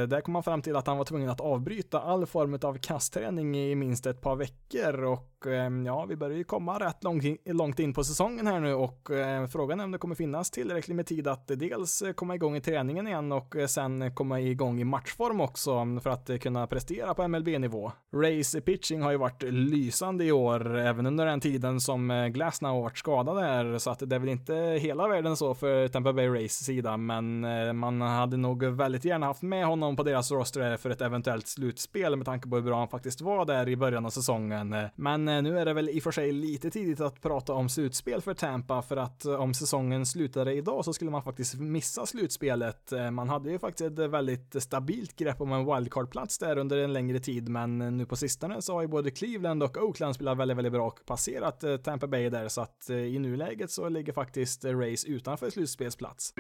[0.09, 3.57] där kom man fram till att han var tvungen att avbryta all form av kastträning
[3.57, 7.05] i minst ett par veckor och och ehm, ja, vi börjar ju komma rätt
[7.45, 10.97] långt in på säsongen här nu och eh, frågan är om det kommer finnas tillräckligt
[10.97, 14.85] med tid att dels komma igång i träningen igen och eh, sen komma igång i
[14.85, 17.93] matchform också för att kunna prestera på MLB-nivå.
[18.15, 22.75] Race pitching har ju varit lysande i år, även under den tiden som eh, Glasnow
[22.75, 26.13] har varit skadad här, så att det är väl inte hela världen så för Tampa
[26.13, 27.47] Bay Race sida, men
[27.79, 32.17] man hade nog väldigt gärna haft med honom på deras roster för ett eventuellt slutspel
[32.17, 34.77] med tanke på hur bra han faktiskt var där i början av säsongen.
[34.95, 37.69] Men Eh, nu är det väl i och för sig lite tidigt att prata om
[37.69, 42.07] slutspel för Tampa för att eh, om säsongen slutade idag så skulle man faktiskt missa
[42.07, 42.93] slutspelet.
[42.93, 46.93] Eh, man hade ju faktiskt ett väldigt stabilt grepp om en wildcard-plats där under en
[46.93, 50.57] längre tid, men nu på sistone så har ju både Cleveland och Oakland spelat väldigt,
[50.57, 55.09] väldigt bra och passerat Tampa Bay där, så att i nuläget så ligger faktiskt Race
[55.09, 56.35] utanför slutspelsplats.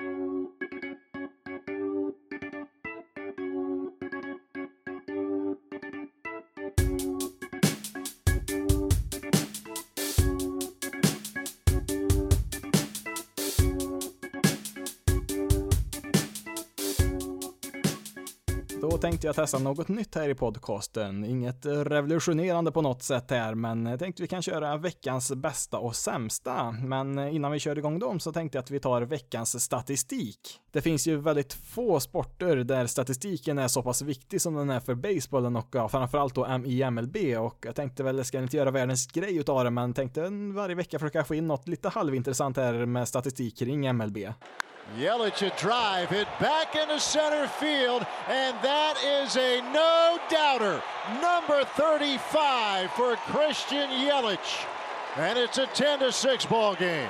[18.90, 21.24] Då tänkte jag testa något nytt här i podcasten.
[21.24, 25.96] Inget revolutionerande på något sätt här, men jag tänkte vi kan köra veckans bästa och
[25.96, 26.70] sämsta.
[26.70, 30.60] Men innan vi kör igång dem så tänkte jag att vi tar veckans statistik.
[30.72, 34.80] Det finns ju väldigt få sporter där statistiken är så pass viktig som den är
[34.80, 38.56] för basebollen och ja, framförallt då i MLB och jag tänkte väl, jag ska inte
[38.56, 42.56] göra världens grej utav det, men tänkte varje vecka försöka få in något lite halvintressant
[42.56, 44.18] här med statistik kring MLB.
[44.98, 50.82] Yelich a drive hit back into center field, and that is a no doubter.
[51.22, 54.66] Number 35 for Christian Yelich.
[55.16, 57.08] And it's a 10 to 6 ball game.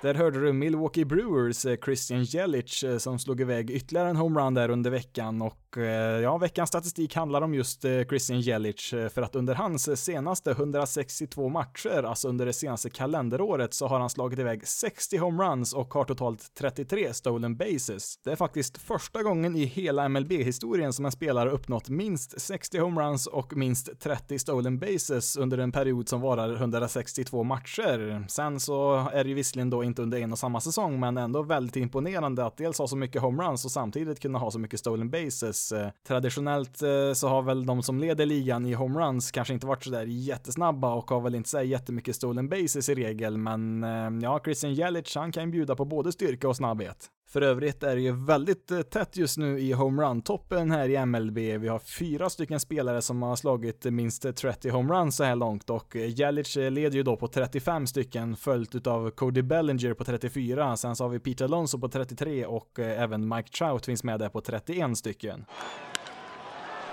[0.00, 4.54] Där hörde du Milwaukee Brewers eh, Christian Jelic eh, som slog iväg ytterligare en homerun
[4.54, 9.36] där under veckan och eh, ja, veckans statistik handlar om just Christian Jelic för att
[9.36, 14.66] under hans senaste 162 matcher, alltså under det senaste kalenderåret, så har han slagit iväg
[14.66, 18.18] 60 homeruns och har totalt 33 stolen bases.
[18.24, 23.26] Det är faktiskt första gången i hela MLB-historien som en spelare uppnått minst 60 homeruns
[23.26, 28.24] och minst 30 stolen bases under en period som varar 162 matcher.
[28.40, 31.42] Sen så är det ju visserligen då inte under en och samma säsong, men ändå
[31.42, 35.10] väldigt imponerande att dels ha så mycket homeruns och samtidigt kunna ha så mycket stolen
[35.10, 35.72] bases.
[35.72, 39.84] Eh, traditionellt eh, så har väl de som leder ligan i homeruns kanske inte varit
[39.84, 44.40] sådär jättesnabba och har väl inte så jättemycket stolen bases i regel, men eh, ja,
[44.44, 47.10] Christian Jelic, han kan bjuda på både styrka och snabbhet.
[47.32, 51.38] För övrigt är det ju väldigt eh, tätt just nu i homerun-toppen här i MLB.
[51.38, 55.96] Vi har fyra stycken spelare som har slagit minst 30 homeruns så här långt och
[55.96, 60.76] Jelic leder ju då på 35 stycken följt av Cody Bellinger på 34.
[60.76, 64.20] Sen så har vi Peter Alonso på 33 och eh, även Mike Trout finns med
[64.20, 65.44] där på 31 stycken.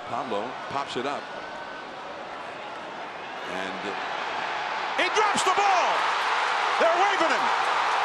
[0.10, 1.24] Pablo pops it up.
[3.54, 3.94] And
[4.98, 5.57] he drops the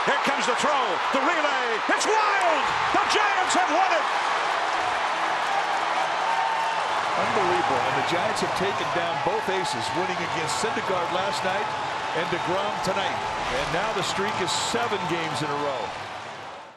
[0.03, 0.85] Here comes the throw,
[1.15, 1.67] the relay.
[1.95, 2.63] It's wild.
[2.91, 4.07] The Giants have won it.
[7.23, 7.83] Unbelievable.
[7.87, 11.69] And the Giants have taken down both aces, winning against Syndergaard last night
[12.19, 13.19] and DeGrom tonight.
[13.55, 16.02] And now the streak is seven games in a row.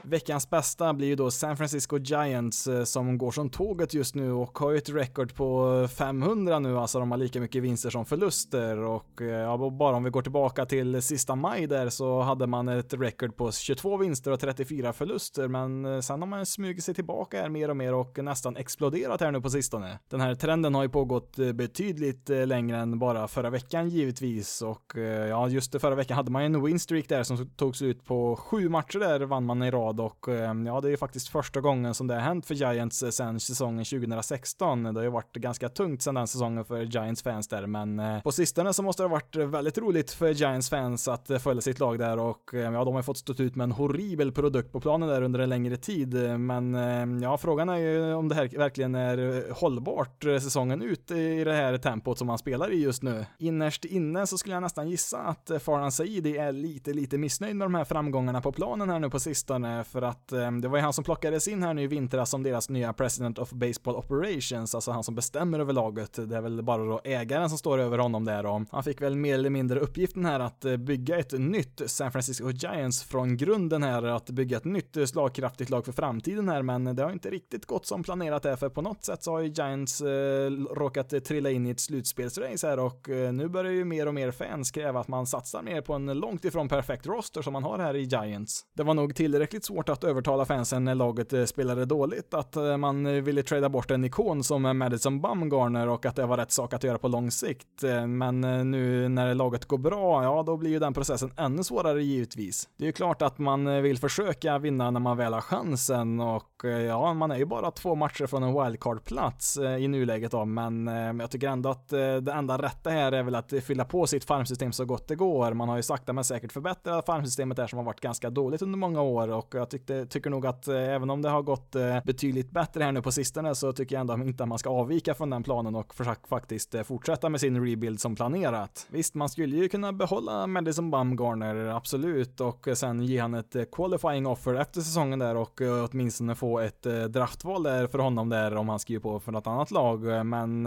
[0.08, 4.32] Veckans bästa blir ju då San Francisco Giants eh, som går som tåget just nu
[4.32, 7.90] och har ju ett rekord på eh, 500 nu, alltså de har lika mycket vinster
[7.90, 12.22] som förluster och eh, ja, bara om vi går tillbaka till sista maj där så
[12.22, 16.84] hade man ett rekord på 22 vinster och 34 förluster, men sen har man smugit
[16.84, 20.00] sig tillbaka här mer och mer och nästan exploderat här nu på sistone.
[20.10, 24.94] Den här trenden har ju pågått betydligt längre än bara förra veckan givetvis och
[25.30, 29.00] ja, just förra veckan hade man en winstreak där som tog slut på sju matcher
[29.00, 31.94] där vann man i rad rad och ehm, ja, det är ju faktiskt första gången
[31.94, 34.84] som det har hänt för Giants eh, sedan säsongen 2016.
[34.84, 38.22] Det har ju varit ganska tungt sedan den säsongen för Giants fans där, men eh,
[38.22, 41.62] på sistone så måste det ha varit väldigt roligt för Giants fans att eh, följa
[41.62, 44.80] sitt lag där och ja, de har fått stått ut med en horribel produkt på
[44.80, 46.14] planen där under en längre tid.
[46.40, 51.44] Men ehm, ja, frågan är ju om det här verkligen är hållbart säsongen ut i
[51.44, 53.26] det här tempot som man spelar i just nu.
[53.38, 57.66] Innerst inne så skulle jag nästan gissa att Farhan Saidi är lite, lite missnöjd med
[57.66, 60.84] de här framgångarna på planen här nu på sistone för att eh, det var ju
[60.84, 64.76] han som plockades in här nu i vintras som deras nya President of Baseball Operations,
[64.76, 66.30] alltså han som bestämmer över laget.
[66.30, 69.16] Det är väl bara då ägaren som står över honom där och han fick väl
[69.16, 73.84] mer eller mindre uppgiften här att eh, bygga ett nytt San Francisco Giants från grunden
[73.84, 77.66] här, att bygga ett nytt slagkraftigt lag för framtiden här, men det har inte riktigt
[77.66, 81.50] gått som planerat där, för på något sätt så har ju Giants eh, råkat trilla
[81.50, 85.00] in i ett slutspelsrace här och eh, nu börjar ju mer och mer fans kräva
[85.00, 88.04] att man satsar mer på en långt ifrån perfekt roster som man har här i
[88.04, 88.66] Giants.
[88.74, 92.56] Det var nog tillräckligt svårt svårt att övertala fansen när laget eh, spelade dåligt att
[92.56, 96.38] eh, man eh, ville trada bort en ikon som Madison Bumgarner och att det var
[96.38, 97.84] rätt sak att göra på lång sikt.
[98.08, 102.70] Men nu när laget går bra, ja då blir ju den processen ännu svårare givetvis.
[102.78, 106.64] Det är ju klart att man vill försöka vinna när man väl har chansen och
[106.88, 110.88] ja, man är ju bara två matcher från en wildcard-plats i nuläget då, men
[111.20, 114.72] jag tycker ändå att det enda rätta här är väl att fylla på sitt farmsystem
[114.72, 115.54] så gott det går.
[115.54, 118.78] Man har ju sakta men säkert förbättrat farmsystemet där som har varit ganska dåligt under
[118.78, 122.04] många år och jag tyckte, tycker nog att eh, även om det har gått eh,
[122.04, 125.14] betydligt bättre här nu på sistone så tycker jag ändå inte att man ska avvika
[125.14, 128.88] från den planen och försöka faktiskt eh, fortsätta med sin rebuild som planerat.
[128.90, 134.28] Visst, man skulle ju kunna behålla Madison Bumgarner, absolut, och sen ge han ett qualifying
[134.28, 138.80] offer efter säsongen där och åtminstone få ett draftval där för honom där om han
[138.80, 140.26] skriver på för något annat lag.
[140.26, 140.66] Men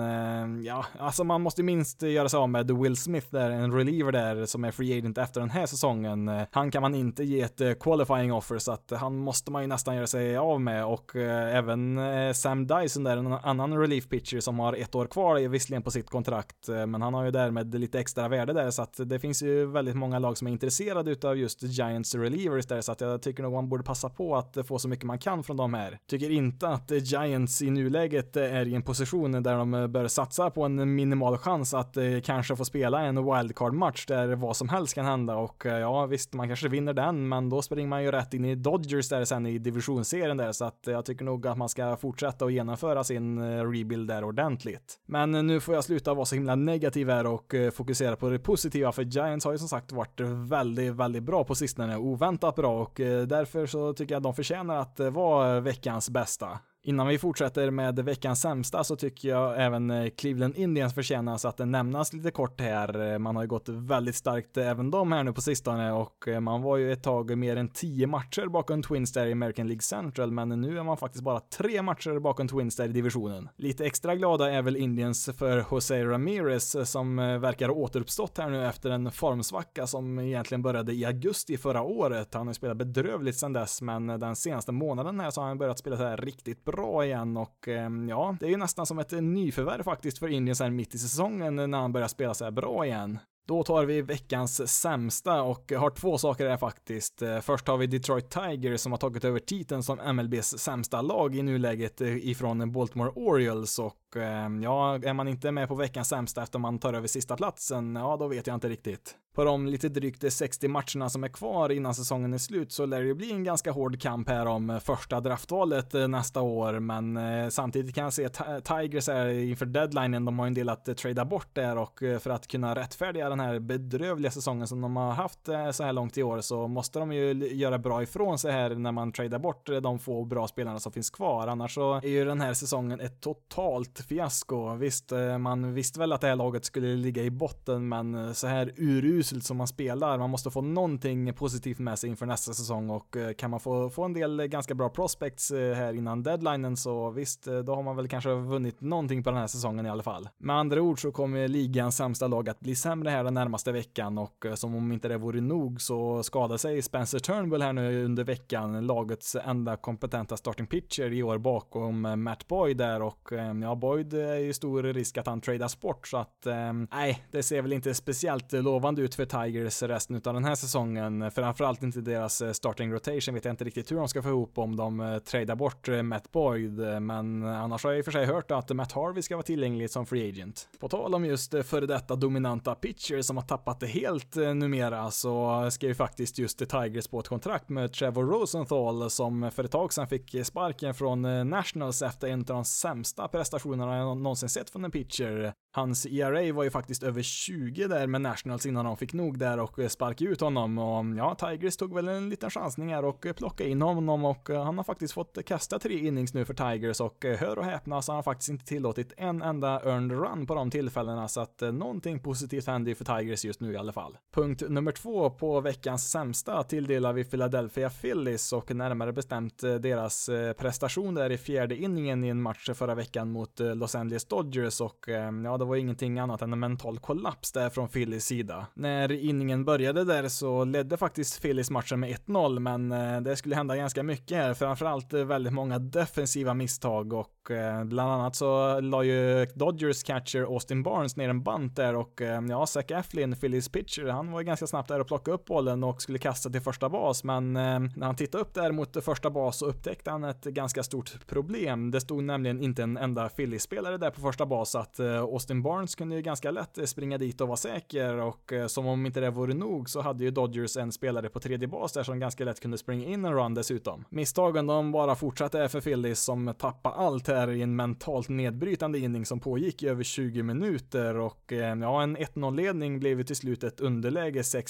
[0.65, 4.47] ja, alltså man måste minst göra sig av med Will Smith där, en reliever där
[4.47, 6.31] som är free agent efter den här säsongen.
[6.51, 9.97] Han kan man inte ge ett qualifying offer så att han måste man ju nästan
[9.97, 10.85] göra sig av med.
[10.85, 15.07] Och eh, även eh, Sam Dyson där, en annan relief pitcher som har ett år
[15.07, 18.71] kvar visserligen på sitt kontrakt, eh, men han har ju därmed lite extra värde där.
[18.71, 22.67] Så att det finns ju väldigt många lag som är intresserade utav just Giants relievers
[22.67, 22.81] där.
[22.81, 25.45] Så att jag tycker nog man borde passa på att få så mycket man kan
[25.45, 25.99] från de här.
[26.11, 30.63] Tycker inte att Giants i nuläget är i en position där de bör satsa på
[30.63, 35.37] en minimal chans att kanske få spela en wildcard-match där vad som helst kan hända.
[35.37, 38.55] Och ja visst, man kanske vinner den, men då springer man ju rätt in i
[38.69, 41.97] Dodgers där sen i divisionsserien där så att eh, jag tycker nog att man ska
[41.97, 44.99] fortsätta och genomföra sin eh, rebuild där ordentligt.
[45.07, 48.39] Men eh, nu får jag sluta vara så himla negativ här och fokusera på det
[48.39, 52.83] positiva för Giants har ju som sagt varit väldigt, väldigt bra på sistone, oväntat bra
[52.83, 52.93] och
[53.27, 56.59] därför så tycker jag att de förtjänar att vara veckans bästa.
[56.89, 61.59] Innan vi fortsätter med veckans sämsta så tycker jag även eh, Cleveland Indians förtjänas att
[61.59, 63.13] nämnas lite kort här.
[63.13, 66.41] Eh, man har ju gått väldigt starkt även de här nu på sistone och eh,
[66.41, 69.83] man var ju ett tag mer än tio matcher bakom Twins där i American League
[69.83, 73.49] Central, men nu är man faktiskt bara tre matcher bakom Twins där i divisionen.
[73.57, 78.67] Lite extra glada är väl Indians för Jose Ramirez som verkar ha återuppstått här nu
[78.67, 82.35] efter en formsvacka som egentligen började i augusti förra året.
[82.35, 85.79] Han har spelat bedrövligt sedan dess, men den senaste månaden här så har han börjat
[85.79, 89.11] spela så här riktigt bra igen och ehm, ja, det är ju nästan som ett
[89.11, 92.87] nyförvärv faktiskt för Indien sen mitt i säsongen när han börjar spela så här bra
[92.87, 93.19] igen.
[93.49, 97.23] Då tar vi veckans sämsta och har två saker här faktiskt.
[97.23, 101.37] Eh, först har vi Detroit Tigers som har tagit över titeln som MLBs sämsta lag
[101.37, 106.09] i nuläget eh, ifrån Baltimore Orioles och ehm, ja, är man inte med på veckans
[106.09, 109.67] sämsta efter man tar över sista platsen, ja då vet jag inte riktigt på de
[109.67, 113.33] lite drygt 60 matcherna som är kvar innan säsongen är slut så lär det bli
[113.33, 117.95] en ganska hård kamp här om eh, första draftvalet eh, nästa år, men eh, samtidigt
[117.95, 118.29] kan jag se
[118.65, 122.47] Tigers är inför deadlinen, de har en del att trada bort där och för att
[122.47, 125.41] kunna rättfärdiga den här bedrövliga säsongen som de har haft
[125.73, 128.93] så här långt i år så måste de ju göra bra ifrån sig här när
[128.93, 132.41] man tradar bort de få bra spelarna som finns kvar, annars så är ju den
[132.41, 134.75] här säsongen ett totalt fiasko.
[134.75, 138.73] Visst, man visste väl att det här laget skulle ligga i botten, men så här
[138.77, 140.19] urus uselt som man spelar.
[140.19, 143.91] Man måste få någonting positivt med sig inför nästa säsong och eh, kan man få,
[143.91, 147.83] få en del eh, ganska bra prospects eh, här innan deadlinen så visst, då har
[147.83, 150.29] man väl kanske vunnit någonting på den här säsongen i alla fall.
[150.39, 154.19] Med andra ord så kommer ligans sämsta lag att bli sämre här den närmaste veckan
[154.19, 158.25] och som om inte det vore nog så skadar sig Spencer Turnbull här nu under
[158.25, 163.29] veckan, lagets enda kompetenta starting pitcher i år bakom Matt Boyd där och
[163.63, 166.47] ja, Boyd är ju stor risk att han tradas bort så att
[166.91, 171.31] nej, det ser väl inte speciellt lovande ut för Tigers resten av den här säsongen.
[171.31, 174.59] Framförallt inte deras eh, starting rotation vet jag inte riktigt hur de ska få ihop
[174.59, 178.13] om de eh, tradar bort eh, Matt Boyd, men annars har jag i och för
[178.13, 180.69] sig hört att Matt Harvey ska vara tillgänglig som free agent.
[180.81, 185.69] På tal om just före detta dominanta pitcher som har tappat det helt numera så
[185.71, 190.07] skrev faktiskt just Tigers på ett kontrakt med Trevor Rosenthal som för ett tag sedan
[190.07, 194.91] fick sparken från Nationals efter en av de sämsta prestationerna jag någonsin sett från en
[194.91, 195.53] pitcher.
[195.73, 199.61] Hans ERA var ju faktiskt över 20 där med Nationals innan de fick nog där
[199.61, 203.05] och eh, sparkade ut honom och mm, ja, Tigers tog väl en liten chansning här
[203.05, 206.45] och eh, plockade in honom och eh, han har faktiskt fått kasta tre innings nu
[206.45, 210.19] för Tigers och hör och häpna så har han faktiskt inte tillåtit en enda earned
[210.19, 213.77] run på de tillfällena så att någonting positivt händer ju för Tigers just nu i
[213.77, 214.19] alla fall.
[214.35, 221.15] Punkt nummer två på veckans sämsta tilldelar vi Philadelphia Phillies och närmare bestämt deras prestation
[221.15, 225.09] där i fjärde inningen i en match förra veckan mot Los Angeles Dodgers och
[225.45, 228.67] ja, det var ingenting annat än en mental kollaps där från Phillies sida.
[228.89, 233.57] När inningen började där så ledde faktiskt Phillies matchen med 1-0, men eh, det skulle
[233.57, 238.81] hända ganska mycket här, framförallt eh, väldigt många defensiva misstag och eh, bland annat så
[238.81, 242.21] la ju Dodgers catcher Austin Barnes ner en bant där och
[242.51, 245.85] ja, Zach Eflin, Phillies pitcher, han var ju ganska snabbt där och plockade upp bollen
[245.85, 249.59] och skulle kasta till första bas, men när han tittade upp där mot första bas
[249.59, 251.91] så upptäckte han ett ganska stort problem.
[251.91, 255.95] Det stod nämligen inte en enda Phillies-spelare där på första bas, så att Austin Barnes
[255.95, 259.31] kunde ju ganska lätt springa dit och vara säker och så som om inte det
[259.31, 262.61] vore nog så hade ju Dodgers en spelare på tredje bas där som ganska lätt
[262.61, 264.05] kunde springa in en run dessutom.
[264.09, 269.27] Misstagen de bara fortsatte för Phillies som tappade allt här i en mentalt nedbrytande inning
[269.27, 273.65] som pågick i över 20 minuter och eh, ja, en 1-0-ledning blev ju till slut
[273.65, 274.69] ett underläge 6-1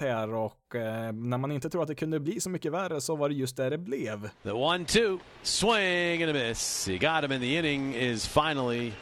[0.00, 3.16] här och eh, när man inte tror att det kunde bli så mycket värre så
[3.16, 4.30] var det just där det blev.
[4.42, 6.88] The one-two, swing and a miss.
[6.88, 8.92] He got him in the inning is finally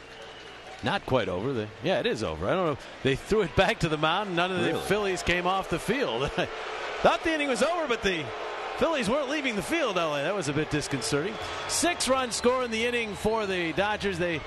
[0.83, 1.67] not quite over.
[1.83, 2.47] Yeah, it is over.
[2.47, 2.77] I don't know.
[3.03, 4.35] They threw it back to the mound.
[4.35, 4.81] None of the Really?
[4.81, 6.29] Phillies came off the field.
[7.01, 8.23] Thought the inning was over, but the
[8.77, 10.21] Phillies weren't leaving the field, LA.
[10.23, 11.33] That was a bit disconcerting.
[11.67, 14.19] Six run score in the inning for the Dodgers.
[14.19, 14.39] They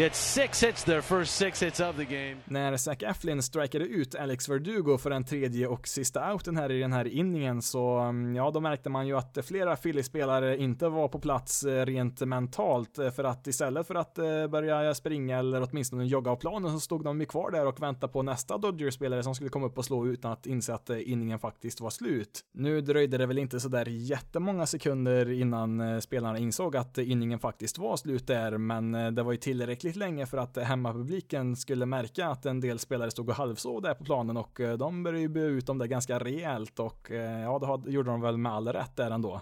[0.00, 2.36] get six hits, their first six hits of the game.
[2.44, 6.80] När Zach Eflin strikade ut Alex Verdugo för den tredje och sista outen här i
[6.80, 11.08] den här inningen så, mm, ja, då märkte man ju att flera Philly-spelare inte var
[11.08, 15.68] på plats eh, rent mentalt eh, för att istället för att eh, börja springa eller
[15.70, 19.22] åtminstone jogga av planen så stod de ju kvar där och väntade på nästa Dodgers-spelare
[19.22, 22.40] som skulle komma upp och slå utan att inse att inningen faktiskt var slut.
[22.54, 27.96] Nu dröjde det väl inte sådär jättemånga sekunder innan spelarna insåg att inningen faktiskt var
[27.96, 32.60] slut där, men det var ju tillräckligt länge för att hemmapubliken skulle märka att en
[32.60, 35.66] del spelare stod och halvsov där på planen och eh, de började ju bua ut
[35.66, 39.10] dem där ganska rejält och eh, ja, det gjorde de väl med all rätt där
[39.10, 39.40] ändå.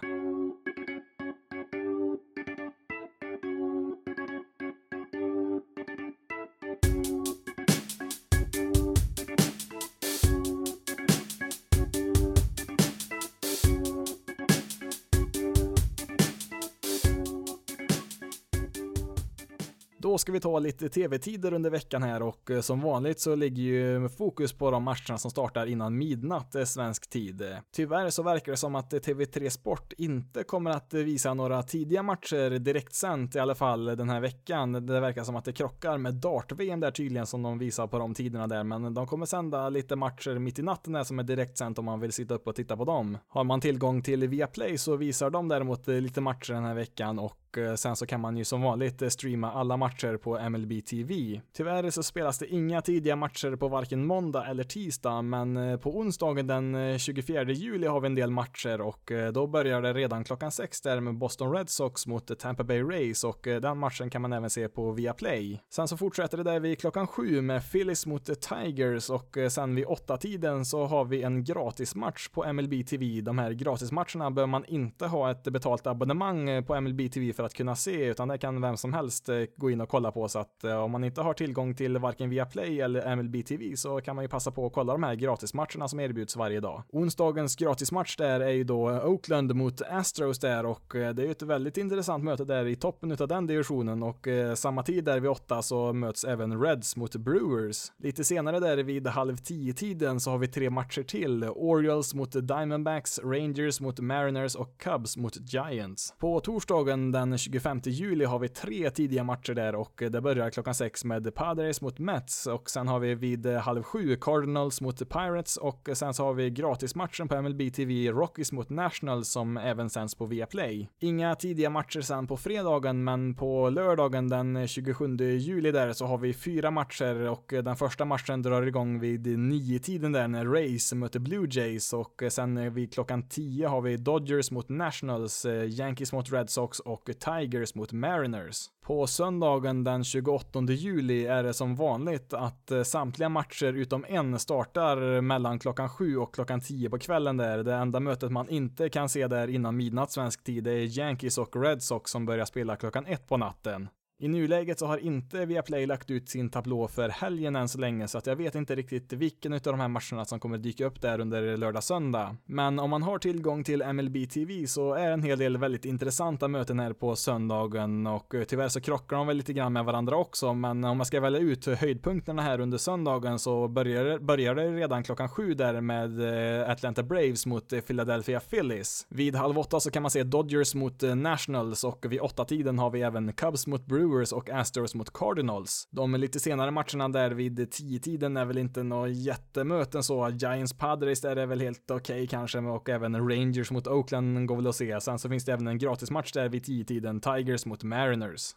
[20.19, 24.09] Ska vi ta lite tv-tider under veckan här och eh, som vanligt så ligger ju
[24.09, 27.43] fokus på de matcherna som startar innan midnatt eh, svensk tid.
[27.75, 32.03] Tyvärr så verkar det som att eh, TV3 Sport inte kommer att visa några tidiga
[32.03, 34.85] matcher direktsänt i alla fall den här veckan.
[34.85, 38.13] Det verkar som att det krockar med dart-VM där tydligen som de visar på de
[38.13, 41.79] tiderna där, men de kommer sända lite matcher mitt i natten där som är direktsänt
[41.79, 43.17] om man vill sitta upp och titta på dem.
[43.27, 47.48] Har man tillgång till Viaplay så visar de däremot lite matcher den här veckan och
[47.49, 50.85] och eh, sen så kan man ju som vanligt eh, streama alla matcher på MLB
[50.85, 51.41] TV.
[51.53, 55.97] Tyvärr så spelas det inga tidiga matcher på varken måndag eller tisdag, men eh, på
[55.97, 60.51] onsdagen den 24 juli har vi en del matcher och då börjar det redan klockan
[60.51, 64.33] sex där med Boston Red Sox mot Tampa Bay Rays och den matchen kan man
[64.33, 65.61] även se på Viaplay.
[65.69, 69.85] Sen så fortsätter det där vid klockan sju med Phillies mot Tigers och sen vid
[69.85, 73.21] åtta tiden så har vi en gratismatch på MLB TV.
[73.21, 77.53] De här gratismatcherna behöver man inte ha ett betalt abonnemang på MLB TV för att
[77.53, 80.27] kunna se, utan det kan vem som helst eh, gå in och kolla på.
[80.27, 84.01] Så att eh, om man inte har tillgång till varken Viaplay eller MLB TV så
[84.01, 86.83] kan man ju passa på att kolla de här gratismatcherna som erbjuds varje dag.
[86.89, 91.31] Onsdagens gratismatch där är ju då Oakland mot Astros där och eh, det är ju
[91.31, 95.29] ett väldigt intressant möte där i toppen utav den divisionen och samma tid där vid
[95.29, 97.91] åtta så möts även Reds mot Brewers.
[97.97, 101.43] Lite senare där vid halv tio tiden så har vi tre matcher till.
[101.43, 106.13] Orioles mot Diamondbacks, Rangers mot Mariners och Cubs mot Giants.
[106.19, 110.73] På torsdagen den 25 juli har vi tre tidiga matcher där och det börjar klockan
[110.73, 115.57] sex med Padres mot Mets och sen har vi vid halv sju Cardinals mot Pirates
[115.57, 120.15] och sen så har vi gratismatchen på MLB TV Rockies mot Nationals som även sänds
[120.15, 120.89] på Viaplay.
[120.99, 126.17] Inga tidiga matcher sen på fredagen men på lördagen den 27 juli där så har
[126.17, 130.93] vi fyra matcher och den första matchen drar igång vid nio tiden där när Rays
[130.93, 136.13] möter Blue Jays och sen vid klockan 10 har vi Dodgers mot Nationals, eh, Yankees
[136.13, 138.65] mot Red Sox och Tigers mot Mariners.
[138.85, 144.39] På söndagen den 28 juli är det som vanligt att eh, samtliga matcher utom en
[144.39, 147.63] startar mellan klockan 7 och klockan 10 på kvällen där.
[147.63, 151.63] Det enda mötet man inte kan se där innan midnatt svensk tid är Yankees och
[151.63, 153.89] Red Sox som börjar spela klockan 1 på natten.
[154.21, 158.07] I nuläget så har inte Viaplay lagt ut sin tablå för helgen än så länge
[158.07, 161.01] så att jag vet inte riktigt vilken av de här matcherna som kommer dyka upp
[161.01, 162.35] där under lördag söndag.
[162.45, 166.47] Men om man har tillgång till MLB TV så är en hel del väldigt intressanta
[166.47, 170.15] möten här på söndagen och eh, tyvärr så krockar de väl lite grann med varandra
[170.15, 174.67] också men om man ska välja ut höjdpunkterna här under söndagen så börjar, börjar det
[174.67, 176.21] redan klockan sju där med
[176.61, 179.05] eh, Atlanta Braves mot eh, Philadelphia Phillies.
[179.09, 182.89] Vid halv åtta så kan man se Dodgers mot Nationals och vid åtta tiden har
[182.89, 185.87] vi även Cubs mot Brewers och Astros mot Cardinals.
[185.91, 190.29] De lite senare matcherna där vid 10-tiden är väl inte några jättemöten så.
[190.29, 194.67] Giants Padres där är väl helt okej kanske och även Rangers mot Oakland går väl
[194.67, 195.01] att se.
[195.01, 198.55] Sen så finns det även en gratismatch där vid 10-tiden, Tigers mot Mariners.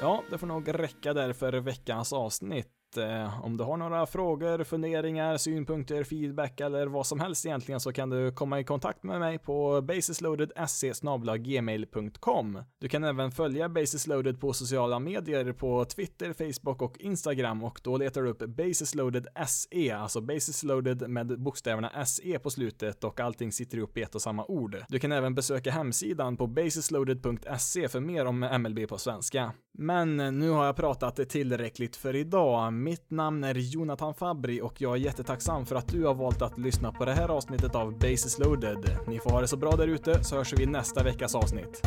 [0.00, 2.81] Ja, det får nog räcka där för veckans avsnitt.
[2.96, 7.92] Eh, om du har några frågor, funderingar, synpunkter, feedback eller vad som helst egentligen så
[7.92, 10.92] kan du komma i kontakt med mig på basisloaded.se
[11.38, 12.62] gmail.com.
[12.78, 17.96] Du kan även följa Basisloaded på sociala medier på Twitter, Facebook och Instagram och då
[17.96, 23.78] letar du upp Basisloaded SE, alltså Basisloaded med bokstäverna SE på slutet och allting sitter
[23.78, 24.76] ihop i ett och samma ord.
[24.88, 29.52] Du kan även besöka hemsidan på basisloaded.se för mer om MLB på svenska.
[29.78, 32.72] Men nu har jag pratat tillräckligt för idag.
[32.72, 36.58] Mitt namn är Jonathan Fabri och jag är jättetacksam för att du har valt att
[36.58, 38.98] lyssna på det här avsnittet av Basis loaded.
[39.08, 41.82] Ni får ha det så bra där ute så hörs vi i nästa veckas avsnitt.